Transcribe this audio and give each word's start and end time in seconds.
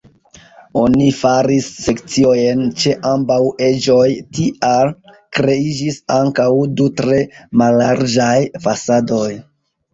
Oni 0.83 1.09
faris 1.17 1.67
sekciojn 1.81 2.63
ĉe 2.85 2.95
ambaŭ 3.11 3.37
eĝoj, 3.67 4.07
tial 4.39 4.91
kreiĝis 5.39 6.03
ankaŭ 6.19 6.51
du 6.81 6.91
tre 7.05 7.23
mallarĝaj 7.63 8.35
fasadoj. 8.69 9.33